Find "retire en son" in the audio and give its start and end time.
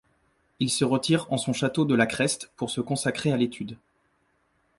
0.83-1.53